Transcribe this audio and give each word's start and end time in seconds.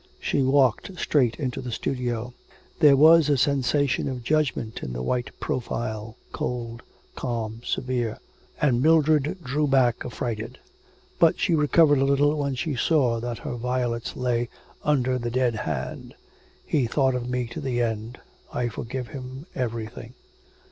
She 0.19 0.41
walked 0.41 0.97
straight 0.97 1.35
into 1.39 1.61
the 1.61 1.71
studio. 1.71 2.33
There 2.79 2.95
was 2.95 3.29
a 3.29 3.37
sensation 3.37 4.09
of 4.09 4.23
judgment 4.23 4.81
in 4.81 4.93
the 4.93 5.03
white 5.03 5.29
profile, 5.39 6.17
cold, 6.31 6.81
calm, 7.13 7.61
severe, 7.63 8.17
and 8.59 8.81
Mildred 8.81 9.37
drew 9.43 9.67
back 9.67 10.03
affrighted. 10.03 10.57
But 11.19 11.39
she 11.39 11.53
recovered 11.53 11.99
a 11.99 12.05
little 12.05 12.35
when 12.35 12.55
she 12.55 12.75
saw 12.75 13.19
that 13.19 13.37
her 13.45 13.53
violets 13.57 14.15
lay 14.15 14.49
under 14.83 15.19
the 15.19 15.29
dead 15.29 15.53
hand. 15.53 16.15
'He 16.65 16.87
thought 16.87 17.13
of 17.13 17.29
me 17.29 17.45
to 17.49 17.61
the 17.61 17.79
end. 17.83 18.19
I 18.51 18.69
forgive 18.69 19.09
him 19.09 19.45
everything.' 19.53 20.15